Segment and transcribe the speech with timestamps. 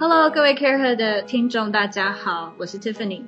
[0.00, 3.22] Hello，各位 Care 的听众，大家好，我是 Tiffany。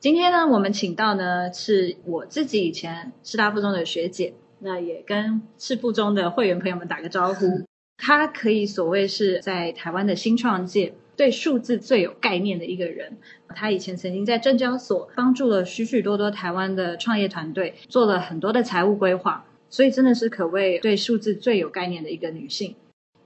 [0.00, 7.62] 今天呢，我们请到呢是我自己以前师大附中的学姐，那也跟师附中的会员朋友们打个招呼。
[7.96, 13.18] 她可以所谓是在台湾的新创界对数字最有概念的一个人。
[13.54, 22.74] 她以前曾经在证交所帮助了许许多多台湾的创业团队，做了很多的财务规划，所以真的是可谓对数字最有概念的一个女性。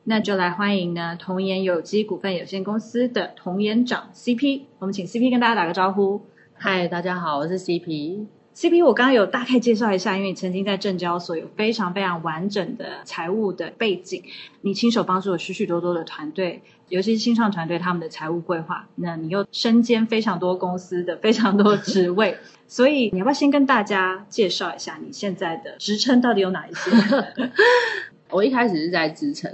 [0.05, 6.27] 那就来欢迎呢，童颜有机股份有限公司的童颜长 CP，我们请 CP 跟大家打个招呼。
[6.55, 8.27] 嗨，大家好，我是 CP。
[8.53, 14.25] CP，我刚刚有大概介绍一下，因为你曾经在证交所有非常非常完整的财务的背景，
[14.63, 18.89] 你亲手帮助了许许多多的团队，尤其是新创团队他们的财务规划。
[18.97, 26.91] 那你又身兼非常多公司的非常多职位， 所以你要不要先跟大家介绍一下你现在的职称到底有哪一些？
[28.33, 29.51] 我一开始是在支撑，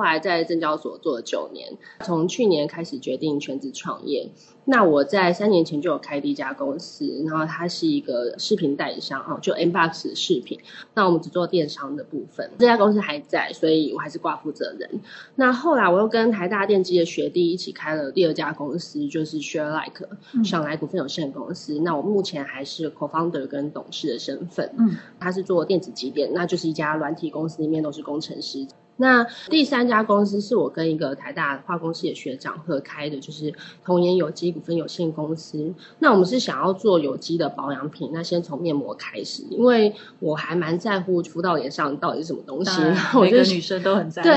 [0.00, 4.30] 后来在证交所做了九年，从去年开始决定全职创业。
[4.64, 10.58] 那我在三年前就有开第一家公司，然后它是一个视频代理商哦，就 Mbox 视频。
[10.94, 14.88] 那我们只做电商的部分，这家公司还在，所以我还是挂负责人。
[15.34, 21.78] 那后来我又跟台大电机的学弟一起开了第二家公司，就是 ShareLike 上来股份有限公司。
[21.80, 28.66] 那我目前还是 co-founder 跟董事的身份，嗯，他是做电子机电，那就是一家软体公司，里面都是工程师。
[29.00, 35.72] 那第三家公司是我跟一个台大化工系的学长合开的，就是童颜有机股份有限公司。
[36.00, 42.70] 那我们是想要做有机的保养品，那先从面膜开始，因为我还蛮在乎敷到脸上到底是什么东西。
[43.14, 44.28] 我每个女生都很在乎。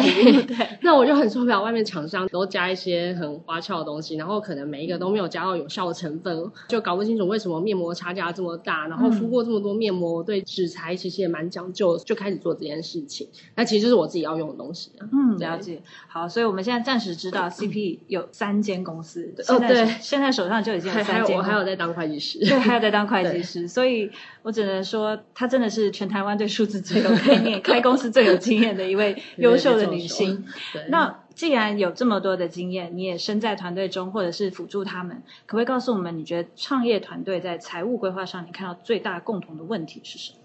[0.48, 8.88] 对， 那我就很受不了外面厂商都加一些很花俏的东西，然后可能每一个都没有加到有效的成分，就搞不清楚为什么面膜差价这么大。
[8.88, 13.28] 然后敷过这么多面膜，对纸材其实也蛮讲究，就开始做这件事情。
[13.56, 14.53] 那其实就是我自己要用。
[14.56, 15.82] 东西啊，嗯，了解。
[16.08, 21.38] 好，所以我们现在暂时知道 CP 有三间公司，哦，对，现在手上就已经有三间。
[21.38, 24.12] 我还有在当会计师，对，还有在当会计师，所以
[24.42, 30.46] 我只能说，她真的是全台湾对数字最有概念、开公司最有经验的一位优秀的女性。
[30.90, 40.38] 那既然有这么多的经验，你也身在团队中，或者是辅助他们，可不可以告诉我们，你觉得创业团队在财务规划上，你看到最大共同的问题是什么？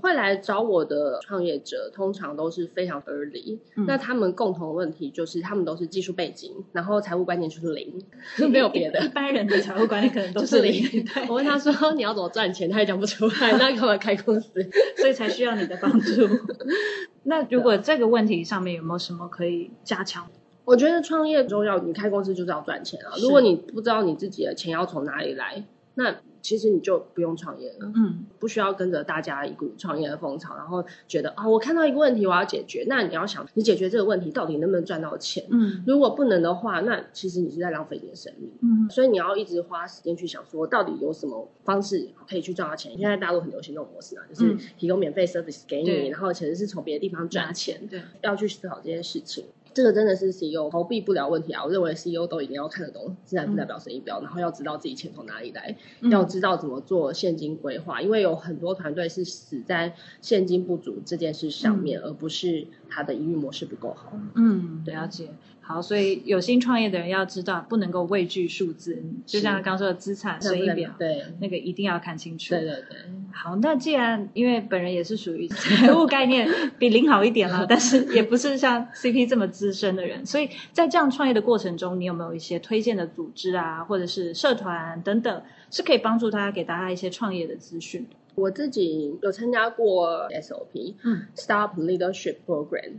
[0.00, 3.58] 会来找我的创业者，通常都是非常 early。
[3.86, 8.02] 那他们共同的问题就是，他们都是技术背景，然后财务观念就是零，
[8.50, 9.04] 没有别的。
[9.04, 11.06] 一般人的财务观念可能都是零。
[11.28, 13.52] 我问他说：“你要怎么赚钱？”他也讲不出来。
[13.52, 14.50] 那干嘛开公司？
[14.96, 16.28] 所以才需要你的帮助。
[17.24, 20.26] 那如果这个问题上面有没有什么可以加强？
[20.64, 23.12] 我觉得创业重要，你开公司就是要赚钱啊。
[23.20, 25.62] 如果你不知道你自己的钱要从哪里来，
[25.94, 26.16] 那。
[26.44, 35.42] 其实你就不用创业了，嗯，不需要跟着大家一股创业的风潮，然后觉得啊，我看到一个问题我要解决，那你要想，你解决这个问题到底能不能赚到钱？
[35.48, 42.92] 嗯，如果不能的话，那其实你是在浪费你的生命，嗯，所以你要一直花时间去想，说到底有什么方式可以去赚到钱。
[42.98, 49.46] 现在大陆很流行这种模式啊，就是提供免费 service 给你，然后其实是从别的地方赚钱，对，要去思考这件事情。
[49.74, 51.64] 这个真的是 CEO 逃避不了问题啊！
[51.64, 55.76] 我认为 CEO 都一定要看得懂自然负债表、生意表，然后要知道自己钱从哪里来，
[56.10, 64.12] 要知道怎么做现金规划，因为有很多团队是死在现金不足这件事上面，而不是他的营运模式不够好。
[64.36, 65.30] 嗯，了解。
[65.60, 72.50] 好，所以有心创业的人要知道，不能够畏惧数字，就像刚说的资产损益表，对，那个一定要看清楚。
[72.50, 72.98] 对对对。
[73.32, 76.46] 好，那既然因为本人也是属于财务概念
[76.78, 88.06] 比零好一点了，但是也不是像 CP 这么资深的人，所以在这样创业的过程中，你有没有一些推荐的组织啊，或者是社团等等，是可以帮助大家给大家一些创业的资讯？
[88.34, 92.94] 我自己有参加过 SOP，嗯，Start Leadership Program。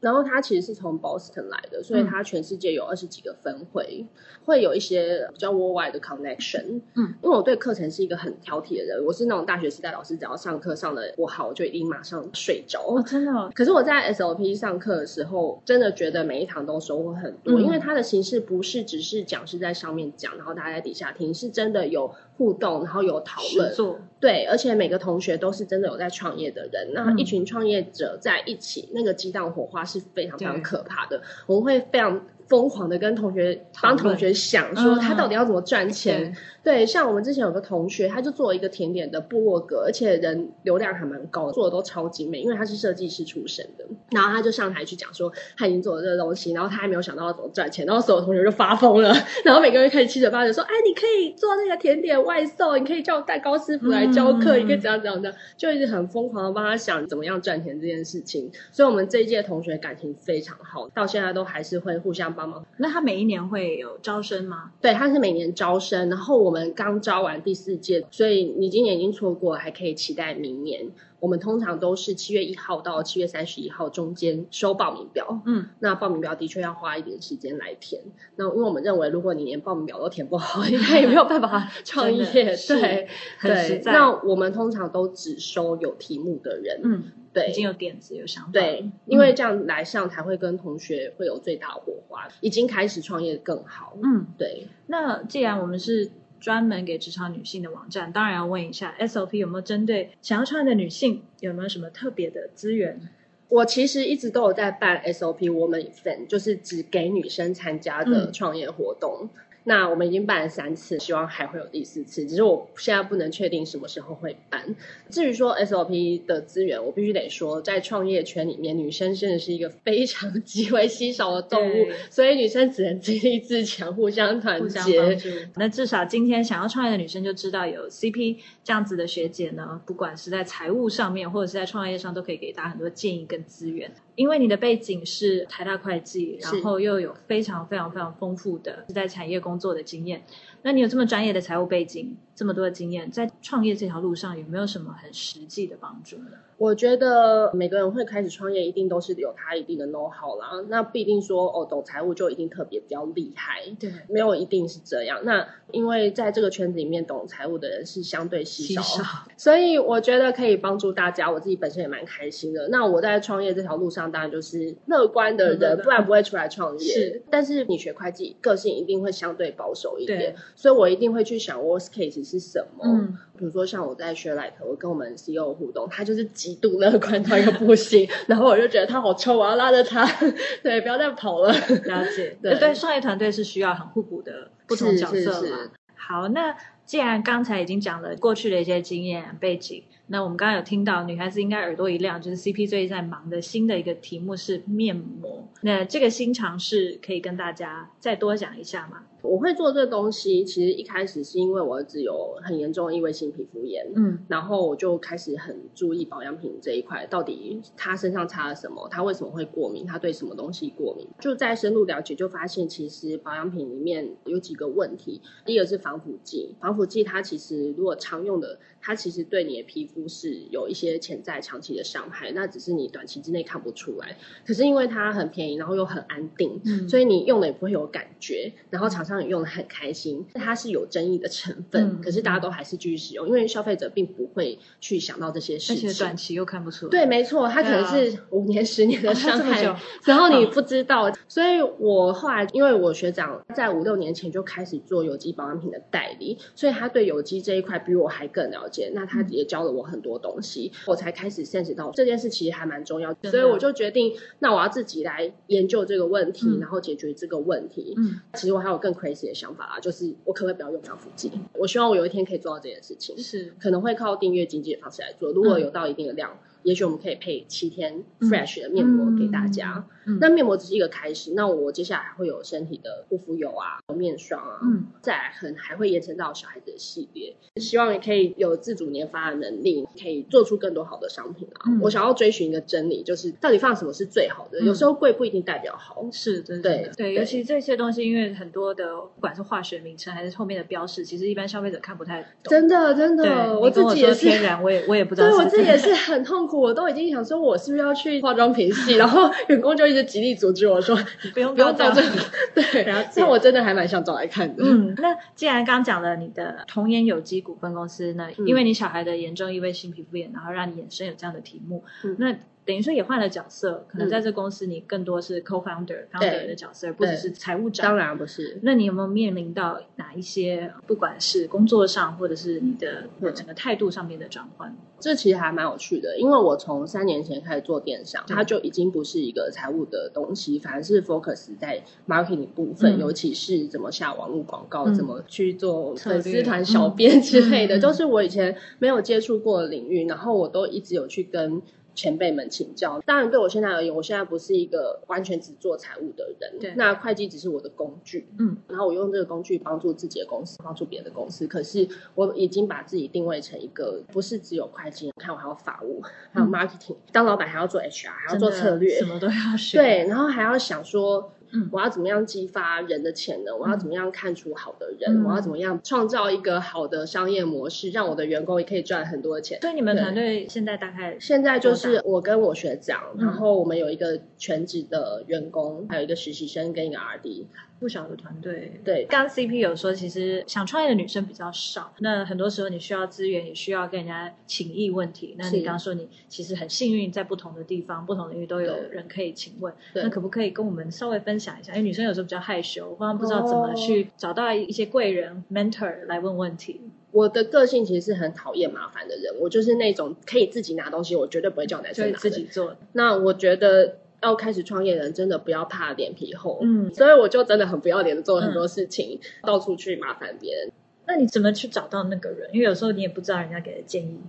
[0.00, 4.04] 然后他其实是从 Boston 来的，所以他全世界有二十几个分会，
[4.44, 6.80] 会有一些比较 worldwide 的 connection。
[6.96, 12.80] 嗯，因为我对课程是一个很挑剔的人，我是那种大学时代老师，只要上课上的不好，我就一定马上睡着。
[12.82, 13.50] 哦，真的。
[13.54, 23.74] 可是我在 SOP 上课的时候，真的觉得每一堂都收获很多，因为它的形式不是只是讲师在上面讲，然后大家在底下听，是真的有互动，然后有讨论。
[24.20, 31.22] 对，而且每个同学都是真的有在创业的人，那一群创业者在一起，那个激荡火花是非常非常可怕的。
[31.46, 32.24] 我们会非常。
[32.52, 36.36] 疯狂的跟同学帮同学想说他到底要怎么赚钱。
[36.62, 43.84] 对，像我们之前有个同学，他就做了一个甜点的部落格，而且人流量还蛮高，做的都超精美，因为他是设计师出身的。
[44.10, 49.12] 然后他就上台去讲说他已经做了这个东西，然后他还没有想到要怎么赚钱，然后所有同学就发疯了，
[49.46, 58.52] 然后每个人开始七嘴八舌说：“哎，你可以做那个甜点外送，你可以叫蛋糕师傅来教课，你可以怎样怎样的，就一直很疯狂的帮他想怎么样赚钱这件事情。
[58.70, 62.41] 所以，我们这一届同学感情非常好，到现在都还是会互相帮。
[62.42, 62.66] 帮忙。
[62.78, 64.72] 那他每一年会有招生吗？
[64.80, 70.90] 对，他是每年招生，然后我们刚招完第四届，所以你今年已经错过，还可以期待明年。
[71.22, 78.02] 我们通常都是七月一号到七月三十一号中间收报名表，嗯，那报名表的确要花一点时间来填。
[78.34, 82.24] 那因为我们认为，如果你连报名表都填不好，应该也没有办法 创业。
[82.24, 83.06] 对，
[83.38, 88.50] 很实在那我们通常都只收有题目的人，嗯，对，已经有点子有想法。
[88.50, 93.96] 对，因为这样来上才会跟同学会有最大火花，已经开始创业更好。
[94.02, 96.10] 嗯，对，那既然我们是
[96.42, 103.00] 专门给职场女性的网站，当然要问一下 SOP 有没有针对想要创业的女性有没有什么特别的资源？
[103.48, 109.28] 我其实一直都有在办 SOP Woman Event，就是只给女生参加的嗯创业活动。
[109.64, 114.74] 那我们已经办了三次，希望还会有第四次，只是我现在不能确定什么时候会办。
[115.10, 125.16] 至于说 SOP 的资源，我必须得说，在创业圈里面，女生真的是一个非常极为稀少的动物，所以女生只能自立自强，互相团结。
[125.56, 133.90] 那至少今天想要创业的女生就知道有 CP 这样子的学姐呢，不管是在财务上面，或者是在创业上，都可以给大家很多建议跟资源。
[134.14, 140.24] 因为你的背景是台大会计，然后又有非常非常非常丰富的在产业工工作的经验，
[140.62, 146.30] 那你有这么专业的财务背景，这么多的经验，在创业这条路上有没有什么很实际的帮助呢？
[146.58, 150.64] 我觉得每个人会开始创业，一定都是有他一定的 know how 啦。
[150.68, 155.24] 那不一定说哦，懂财务就一定特别比较厉害，对，没有一定是这样。
[155.24, 159.04] 那因为在这个圈子里面，懂财务的人是相对稀少，稀少
[159.36, 161.28] 所以我觉得可以帮助大家。
[161.28, 162.68] 我自己本身也蛮开心的。
[162.68, 166.94] 那我在创业这条路上，当然就是乐观的人，不然不会出来创业。
[166.94, 172.84] 是，但是你学会计，个性一定会相对保守一点对，所以我一定会去想 worst case 是什么。
[172.84, 180.06] 嗯，比如说像我在学 Light，我跟我们 CEO 互动，他就是极度乐观到一个不行， 然后我就觉得他好臭，我要拉着他，
[180.62, 181.52] 对，不要再跑了。
[181.52, 182.36] 了解。
[182.42, 185.40] 对对，创业团队是需要很互补的不同角色嘛。
[185.40, 195.48] 是是好，那既然刚才已经讲了过去的一些经验背景，那我们刚刚有听到女孩子应该耳朵一亮，就是 CP 最近在忙的新的一个题目是面膜。
[195.60, 199.04] 那这个新尝试可以跟大家再多讲一下吗？
[199.22, 215.20] 我会做这个东西，其实一开始是因为我儿子有很严重的异位性皮肤炎，嗯然后我就开始很注意保养品这一块，到底他身上擦了什么，他为什么会过敏，他对什么东西过敏，就在深入了解，就发现其实保养品里面有几个问题。
[215.46, 224.16] 第一个是防腐剂，防腐剂它其实如果常用的，它其实对你的皮肤是有一些潜在长期的伤害，那只是你短期之内看不出来。
[224.44, 230.24] 可是因为它很便宜，然后又很安定，嗯所以你用了也不会有感觉，然后厂用的很开心。
[230.34, 235.98] 它是有争议的成分，嗯可是大家都还是继续使用，因为消费者并不会去想到这些事而且情。
[235.98, 236.90] 短期又看不出来。
[236.90, 239.62] 对，没错，它可能是五年、十年的哦伤害，
[240.04, 241.12] 然后你不知道。
[241.28, 248.90] 所以我后来，因为我学长在五六年前就开始做有机保养品的代理，所以他对有机这一块比我还更了解。
[248.94, 253.12] 那他也教了我很多东西，我才开始 sense 到这件事其实还蛮重要。
[253.14, 257.94] 的所以我就决定，那我要自己来研究这个问题，嗯然后解决这个问题。
[257.96, 261.32] 嗯，其实我还有更 crazy 的想法啦，就是我可不可以不要用防腐剂？
[261.54, 263.18] 我希望我有一天可以做到这件事情。
[263.18, 265.32] 是可能会靠订阅经济的方式来做。
[265.32, 269.84] 如果有到一定的量，也许我们可以配七天嗯 fresh 的面膜给大家。
[270.04, 277.36] 嗯那面膜只是一个开始，那我接下来还会有身体的护肤油啊、面霜啊，嗯，再来可能还会延伸到小孩子的系列。
[277.60, 281.70] 希望你可以有自主研发的能力，可以做出更多好的商品啊。
[281.70, 284.58] 嗯我想要追寻一个真理，就是到底放什么是最好的。
[284.58, 286.04] 嗯有时候贵不一定代表好。
[286.10, 292.50] 是，真对对尤其这些东西，因为很多的不管是化学名称还是后面的标识，其实一般消费者看不太懂。
[292.50, 295.38] 真的，真对，的，你我自己也是天然，我也我也不知道对。
[295.38, 298.94] 我自己也是很痛苦，我都已经想说，我是不是要去化妆品系？
[298.96, 300.96] 然后 员工就一直极力阻止我说，
[301.32, 302.18] 不用不用照照这里。
[302.72, 304.62] 对了解，但我真的还蛮想找来看的。
[304.64, 314.10] 嗯，那既然刚讲了你的童颜有机股份公司呢，嗯因为你小孩的严重异位性皮肤炎，然后让你衍生有这样的题目，嗯那等于说也换了角色，可能嗯。
[314.10, 317.88] 在这公司你更多是 co-founder、founder 的角色，而不只是财务长。
[317.88, 323.34] 当然不是，那你有没有面临到哪一些，不管是工作上，或者是你的嗯。
[323.34, 324.76] 整个态度上面的转换？
[325.00, 333.00] 这其实还蛮有趣的，因为我从三年前开始做电商，它就已经不是一个财务的东西，反而是 focus 在 marketing 部分，嗯。
[333.00, 334.94] 尤其是怎么下网络广告，嗯。
[334.94, 341.60] 怎么去做粉丝团小编之类的，都是我以前没有接触过的领域，然后我都一直有去跟。
[341.94, 346.74] 前辈们请教，当然对我现在而言，我现在不是一个完全只做财务的人，对。
[346.76, 351.46] 那会计只是我的工具，嗯，然后我用这个工具帮助自己的公司，帮助别的公司。
[351.46, 356.00] 可是我已经把自己定位成一个不是只有会计，看我还有法务，
[356.32, 356.50] 还有嗯。
[356.50, 358.98] marketing，、当老板还要做 HR，还要做策略。
[358.98, 363.58] 什，么都要学。，对，然后还要想说嗯我要怎么样激发人的潜能？
[363.58, 365.22] 我要怎么样看出好的人？
[365.22, 369.60] 嗯我要怎么样创造一个好的商业模式，让我的员工也可以赚很多钱？
[369.60, 377.46] 所以你们团队现在大概现在就是我跟我学长，嗯然后我们有一个全职的员工，还有一个实习生跟一个 RD。
[377.82, 378.80] 不小的团队。
[378.84, 385.34] 对，刚刚 CP 有说，其实想创业的女生比较少，那很多时候你需要资源，也需要跟人家请益问题。
[385.36, 389.74] 那你是刚刚说你其实很幸运，在不同的地方、不同领域都有人可以请问。
[389.94, 391.72] 那可不可以跟我们稍微分享一下？
[391.72, 396.80] 因为女生有时候比较害羞，或者不知道怎么哦去找到一些贵人、mentor 来问问题。
[397.10, 402.16] 我的个性其实是很讨厌麻烦的人，我就是那种可以自己拿东西，我绝对不会叫男生拿。
[402.16, 410.70] 自己做，那我觉得要开始创业的人真的不要怕脸皮厚，嗯所以我就真的很不要脸的做了很多事情，到处去麻烦别人。
[411.06, 412.48] 那你怎么去找到那个人？
[412.52, 414.20] 因为有时候你也不知道人家给的建议。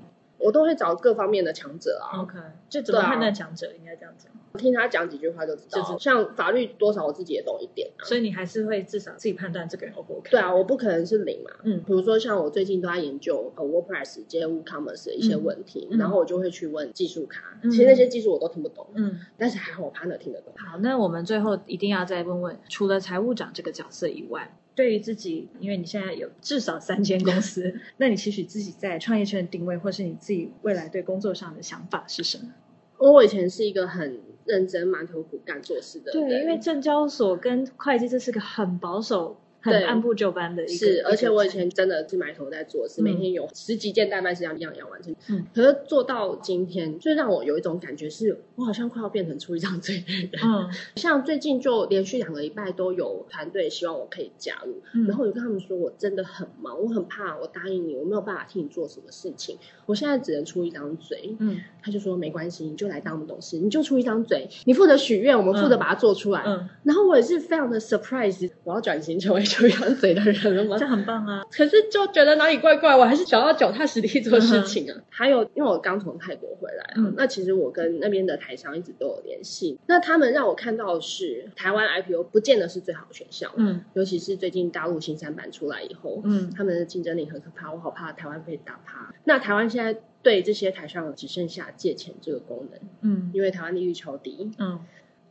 [0.44, 2.38] 我都会找各方面的强者啊，OK，
[2.70, 4.32] 就怎么判断强者，应该这样讲。
[4.60, 5.82] 听他讲几句话就知道。
[5.82, 8.06] 就是像法律多少我自己也懂一点啊。
[8.06, 10.30] 所以你还是会至少自己判断这个人 O 不 OK。
[10.30, 11.50] 对啊，，我不可能是零嘛。
[11.64, 19.20] 嗯比如说像我最近都在研究呃 WordPress 接 WooCommerce 的一些问题，然后我就会去问技术咖，嗯其实那些技术我都听不懂，嗯。
[19.38, 20.54] 但是还好我 partner 听得懂。
[20.58, 32.54] 好，那我们最后一定要再问问，除了财务长这个角色以外，对于自己，因为你现在有至少三间公司， 那你期许自己在创业圈的定位，或是你自己未来对工作上的想法是什么？
[32.98, 45.16] 我以前是一个很认真、埋头苦干做事的人，对，因为证交所跟会计这是个很保守、很对按部就班的一个，是，而且我以前真的是埋头在做事，嗯每天有十几件代办事项一样一样完成。
[45.30, 50.42] 嗯，可是做到今天，就让我有一种感觉是，我好像快要变成出一张嘴的人。
[50.44, 61.36] 嗯像最近就连续两个礼拜都有团队希望我可以加入，嗯，然后我就跟他们说，我真的很忙，我很怕我答应你，我没有办法替你做什么事情，我现在只能出一张嘴。
[61.40, 66.44] 嗯他就说没关系，你就来当我们董事，你就出一张嘴，你负责许愿，我们负责嗯把它做出来。
[66.46, 70.88] 嗯，然后我也是非常的 surprise，我要转型成为出一张嘴的人了吗这？
[70.88, 74.98] 很棒啊，可是就觉得哪里怪怪，我还是想要脚踏实地做事情啊。
[75.10, 79.78] 还有，因为我刚从泰国回来啊，嗯那其实我跟那边的台商一直都有联系。
[79.88, 89.14] 那他们让我看到的是，台湾 IPO 不见得是最好的选项，嗯尤其是最近大陆新三板出来以后，嗯他们的竞争力很可怕，我好怕台湾被打趴。
[89.26, 94.80] 那台湾现在对这些台商只剩下借钱这个功能，嗯因为台湾利率超低，嗯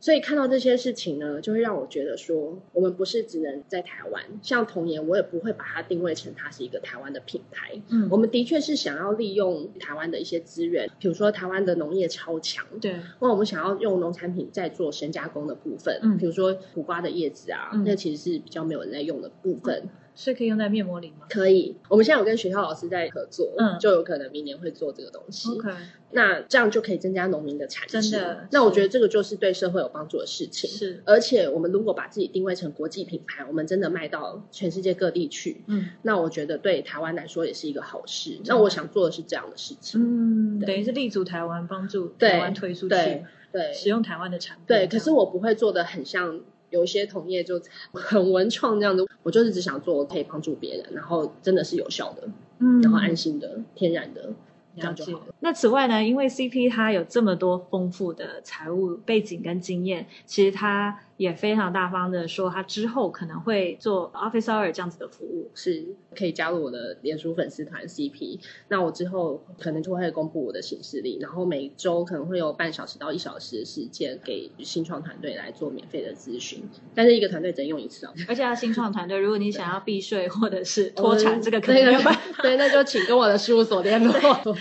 [0.03, 7.71] 所以看到这些事情呢，就会让我觉得说，我们不是只能在台湾，像童颜，我也不会把它定位成它是一个台湾的品牌。
[7.87, 16.17] 嗯，我们的确是想要利用台湾的一些资源，比如说台湾的农业超强，对，那我们想要用农产品在做深加工的部分，嗯。
[16.17, 17.85] 比如说苦瓜的叶子啊，嗯。
[17.85, 19.87] 那其实是比较没有人在用的部分。
[20.15, 25.49] 是可以用在面膜里吗可以，我们现在有跟学校老师在合作，嗯就有可能明年会做这个东西。
[25.49, 25.71] ？OK，
[26.11, 28.01] 那这样就可以增加农民的产值。
[28.01, 30.69] 真的那我觉得这个就是对社会有帮助的事情。
[30.69, 38.35] 是，而且我们如果把自己定位成国际品牌，我们真的卖到全世界各地去，嗯那我觉得对台湾来说也是一个好事。
[38.35, 39.99] 的那我想做的是这样的事情。
[40.01, 44.65] 嗯，等于是立足台湾，帮助台湾推出去对，对使用台湾的产品。
[44.67, 46.39] 对，可是我不会做的很像
[46.73, 47.61] 有一些同业就
[47.93, 52.27] 很文创这样子，我就是只想做可以帮助别人，然后真的是有效的，
[52.57, 52.81] 嗯。
[52.81, 54.33] 然后安心的、天然的，
[54.75, 55.33] 这了解样就好了。。
[55.39, 65.51] 那此外呢，因为 CP 它有这么多丰富的财务背景跟经验，其实它也非常大方的说，它之后可能会做 Office Hour 这样子的服务。
[65.55, 65.85] 是
[66.17, 68.39] 可以加入我的脸书粉丝团 CP，
[68.69, 76.63] 那我之后可能就会公布我的行事历，然后每周可能会有半小时到一小时的时间给新创团队来做免费的咨询，
[76.95, 78.13] 但是一个团队只能用一次哦。
[78.27, 82.41] 而且要新创团队，如果你想要避税或者是 脱产，这个可能那个没有办法。
[82.41, 84.13] 对，那就请跟我的事务所联络。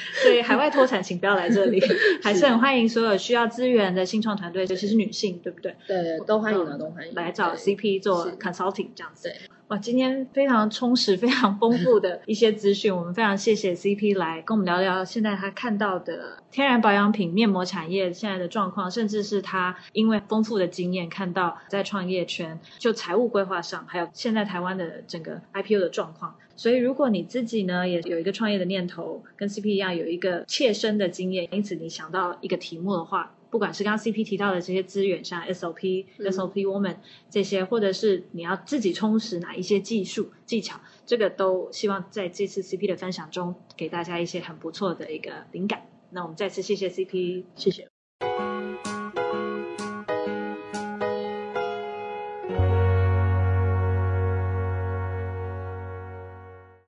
[0.23, 1.83] 对海外脱产，请不要来这里，
[2.23, 5.75] 还是很欢迎所有需要资源的新创团队，尤其是女性，对不对？
[5.87, 9.29] 对，都欢迎啊，都欢迎来找 CP 做 consulting 这样子。
[9.29, 9.37] 对，
[9.69, 26.35] 哇，今天非常充实、非常丰富的一些资讯，我们非常谢谢 CP 来跟我们聊聊现在他看到的天然保养品面膜产业现在的状况，甚至是他因为丰富的经验看到在创业圈就财务规划上，还有现在台湾的整个 IPO 的状况。
[26.57, 36.97] 所以，如果你自己呢也有一个创业的念头，跟 CP 一样有一个切身的经验，因此你想到一个题目的话，不管是刚刚 CP 提到的这些资源，像 SOP、嗯 SOP Woman
[37.31, 45.83] 这些，或者是你要自己充实哪一些技术技巧，这个都希望在这次 CP 的分享中给大家一些很不错的一个灵感。
[46.11, 47.89] 那我们再次谢谢 CP，谢谢。